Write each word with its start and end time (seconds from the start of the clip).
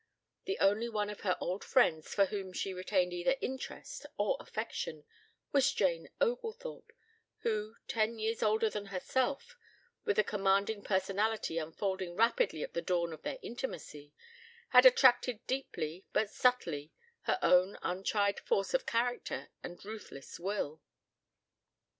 The 0.45 0.57
only 0.57 0.89
one 0.89 1.11
of 1.11 1.19
her 1.21 1.37
old 1.39 1.63
friends 1.63 2.11
for 2.15 2.25
whom 2.25 2.53
she 2.53 2.73
retained 2.73 3.13
either 3.13 3.35
interest 3.39 4.07
or 4.17 4.35
affection 4.39 5.03
was 5.51 5.71
Jane 5.71 6.09
Oglethorpe, 6.19 6.91
who, 7.41 7.75
ten 7.87 8.17
years 8.17 8.41
older 8.41 8.67
than 8.67 8.87
herself, 8.87 9.55
with 10.03 10.17
a 10.17 10.23
commanding 10.23 10.81
personality 10.81 11.59
unfolding 11.59 12.15
rapidly 12.15 12.63
at 12.63 12.73
the 12.73 12.81
dawn 12.81 13.13
of 13.13 13.21
their 13.21 13.37
intimacy, 13.43 14.11
had 14.69 14.87
attracted 14.87 15.45
deeply 15.45 16.03
but 16.13 16.31
subtly 16.31 16.91
her 17.25 17.37
own 17.43 17.77
untried 17.83 18.39
force 18.39 18.73
of 18.73 18.87
character 18.87 19.51
and 19.61 19.85
ruthless 19.85 20.39
will. 20.39 20.81